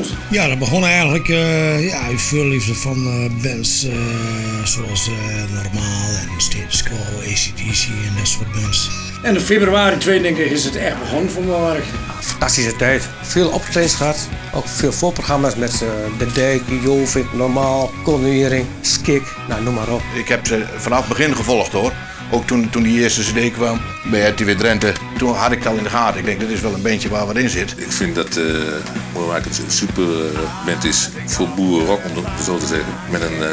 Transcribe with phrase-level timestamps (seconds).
[0.00, 0.18] stond?
[0.30, 3.92] Ja, dat begon eigenlijk uh, ja, uit veel liefde van uh, bands uh,
[4.64, 5.10] zoals
[5.54, 8.90] Normaal en Status Quo, ACDC en dat soort bands.
[9.22, 11.84] En in februari 92 is het echt begonnen voor mijn werk.
[12.20, 13.08] Fantastische tijd.
[13.22, 14.28] Veel optredens gehad.
[14.54, 15.84] Ook veel voorprogramma's met
[16.18, 20.02] De Dijk, Jovik, Normaal, Cornering, Skik, nou noem maar op.
[20.14, 21.92] Ik heb ze vanaf het begin gevolgd hoor.
[22.32, 23.80] Ook toen, toen die eerste CD kwam
[24.10, 26.18] bij RTV Drenthe, toen had ik het al in de gaten.
[26.18, 27.74] Ik denk, dit is wel een bandje waar wat in zit.
[27.76, 28.44] Ik vind dat uh,
[29.32, 30.06] het een super
[30.66, 32.92] band is voor boerenrock, om het zo te zeggen.
[33.10, 33.48] Met een uh,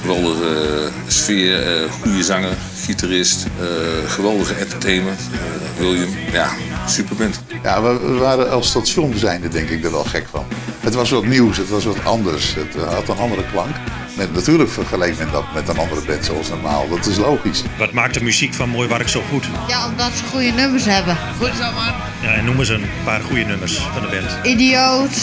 [0.00, 2.52] geweldige sfeer, uh, goede zanger,
[2.84, 3.46] gitarist,
[4.06, 5.20] geweldige entertainment.
[5.78, 6.48] William, ja,
[6.86, 7.40] super band.
[7.62, 10.44] Ja, we, we waren als station zijnde denk ik er wel gek van.
[10.80, 13.76] Het was wat nieuws, het was wat anders, het had een andere klank.
[14.16, 16.88] Met, natuurlijk vergeleken met, dat, met een andere band zoals normaal.
[16.88, 17.62] Dat is logisch.
[17.78, 19.48] Wat maakt de muziek van Mooi Wark zo goed?
[19.68, 21.16] Ja, omdat ze goede nummers hebben.
[21.38, 21.92] Goed zo, man.
[22.22, 24.46] Ja, en noem eens een paar goede nummers van de band.
[24.46, 25.16] Idioot,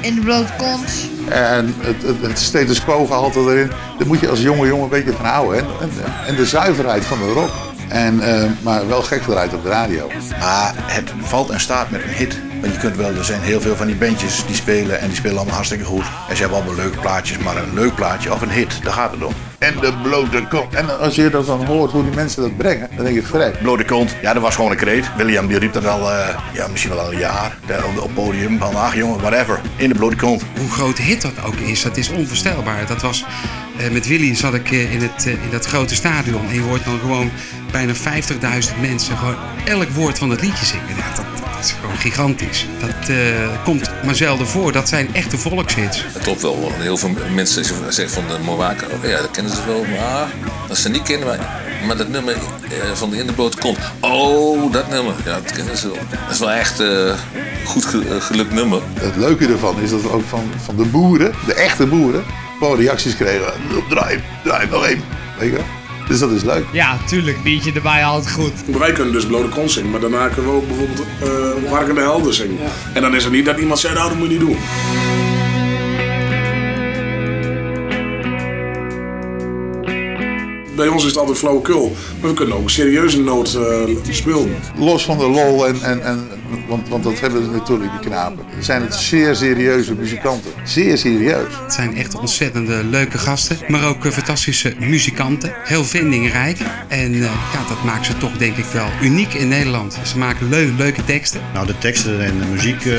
[0.00, 1.08] In de blote kont.
[1.28, 3.70] En het, het, het status quo gehalte erin.
[3.98, 5.58] Daar moet je als jonge jongen een beetje van houden.
[5.58, 5.90] En, en,
[6.26, 7.50] en de zuiverheid van de rock.
[7.88, 10.10] En, uh, maar wel gek eruit op de radio.
[10.40, 12.38] Maar het valt en staat met een hit.
[12.60, 15.16] Want je kunt wel, er zijn heel veel van die bandjes die spelen en die
[15.16, 16.04] spelen allemaal hartstikke goed.
[16.28, 19.10] En ze hebben allemaal leuke plaatjes, maar een leuk plaatje of een hit, daar gaat
[19.10, 19.32] het om.
[19.58, 20.74] En de blote kont.
[20.74, 23.62] En als je dat dan hoort, hoe die mensen dat brengen, dan denk je vrek.
[23.62, 25.16] Blote kont, ja, dat was gewoon een kreet.
[25.16, 27.56] William die riep dat al, uh, ja, misschien wel al een jaar
[27.96, 28.58] op het podium.
[28.58, 30.42] Van, ach jongen, whatever, in de blote kont.
[30.58, 32.86] Hoe groot hit dat ook is, dat is onvoorstelbaar.
[32.86, 33.24] Dat was,
[33.80, 36.84] uh, met Willy zat ik uh, in, het, in dat grote stadion en je hoort
[36.84, 37.30] dan gewoon
[37.72, 38.00] bijna 50.000
[38.80, 40.96] mensen gewoon elk woord van het liedje zingen.
[40.96, 41.29] Ja, dat,
[41.60, 42.66] dat is gewoon gigantisch.
[42.80, 43.16] Dat uh,
[43.64, 44.72] komt maar zelden voor.
[44.72, 46.04] Dat zijn echte volkshits.
[46.12, 46.72] Het klopt wel.
[46.78, 49.84] Heel veel mensen zeggen van de Mowaken, oh, ja, dat kennen ze wel.
[49.84, 50.28] Maar
[50.68, 53.78] als ze niet kennen, maar, maar dat nummer uh, van de In de Blote komt.
[54.00, 55.14] Oh, dat nummer.
[55.24, 55.98] Ja, dat kennen ze wel.
[56.10, 57.14] Dat is wel echt uh,
[57.64, 58.80] goed ge gelukt nummer.
[59.00, 62.24] Het leuke ervan is dat we ook van, van de boeren, de echte boeren,
[62.58, 63.52] gewoon reacties kregen.
[63.88, 65.02] Draai, draai nog één.
[65.38, 65.79] Weet je wel?
[66.10, 66.64] Dus dat is leuk.
[66.72, 67.42] Ja, tuurlijk.
[67.42, 68.52] Biertje erbij altijd goed.
[68.78, 71.06] Wij kunnen dus Blote Kont zingen, maar daarna kunnen we ook bijvoorbeeld
[71.64, 72.56] uh, Warkende Helden zingen.
[72.62, 72.70] Ja.
[72.94, 74.56] En dan is het niet dat iemand zegt, nou dat moet je niet doen.
[80.80, 84.56] Bij ons is het altijd flauwekul, maar we kunnen ook een serieuze noot uh, spelen.
[84.76, 86.28] Los van de lol en, en, en
[86.68, 88.44] want, want dat hebben ze natuurlijk, die knapen.
[88.60, 90.50] Zijn het zeer serieuze muzikanten.
[90.64, 91.52] Zeer serieus.
[91.62, 93.58] Het zijn echt ontzettende leuke gasten.
[93.68, 95.52] Maar ook uh, fantastische muzikanten.
[95.64, 96.58] Heel vindingrijk.
[96.88, 99.98] En uh, ja, dat maakt ze toch denk ik wel uniek in Nederland.
[100.04, 101.40] Ze maken leu leuke teksten.
[101.54, 102.94] Nou, de teksten en de muziek uh,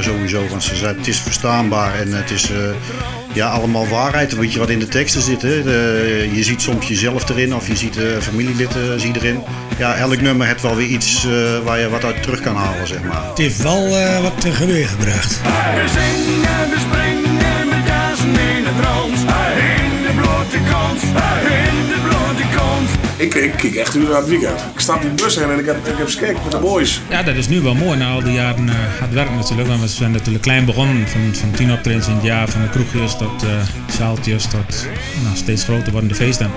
[0.00, 0.48] sowieso.
[0.48, 2.50] Want ze zijn, het is verstaanbaar en het is
[3.32, 4.36] ja, allemaal waarheid.
[4.36, 5.42] Weet je wat in de teksten zit.
[5.42, 5.62] Hè?
[5.62, 9.42] De, je ziet soms jezelf erin of je ziet uh, familielid uh, zie erin.
[9.78, 12.86] Ja, elk nummer heeft wel weer iets uh, waar je wat uit terug kan halen,
[12.86, 13.28] zeg maar.
[13.28, 13.88] Het heeft wel
[14.22, 15.40] wat teweeg gebracht.
[15.42, 19.18] We zingen, we springen, we dansen in het rond.
[19.18, 21.00] In de blote kont,
[23.22, 24.60] Ik, ik kijk echt uur aan het weekend.
[24.74, 27.00] Ik sta op de bus heen en ik heb, ik heb skek met de boys.
[27.10, 29.68] Ja, dat is nu wel mooi na al die jaren uh, hard werken natuurlijk.
[29.68, 31.08] Want we zijn natuurlijk klein begonnen.
[31.08, 32.48] Van, van tien optredens in het jaar.
[32.48, 33.50] Van de kroegjes tot uh,
[33.96, 34.86] zaaltjes tot
[35.22, 36.50] nou, steeds groter wordende feesten.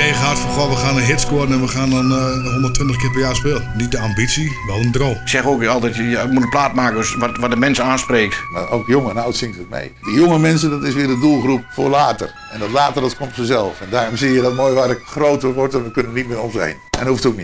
[0.00, 2.96] Idee gehad van goh, we gaan een hit scoren en we gaan dan uh, 120
[2.96, 3.72] keer per jaar spelen.
[3.76, 5.10] Niet de ambitie, wel een droom.
[5.10, 8.36] Ik zeg ook altijd, je moet een plaat maken wat, wat de mensen aanspreekt.
[8.52, 9.92] Maar ook jong en oud zingt het mee.
[10.02, 12.34] Die jonge mensen, dat is weer de doelgroep voor later.
[12.52, 13.80] En dat later, dat komt vanzelf.
[13.80, 16.40] En daarom zie je dat mooi waar ik groter wordt en we kunnen niet meer
[16.40, 16.70] om zijn.
[16.70, 17.38] En dat hoeft ook niet.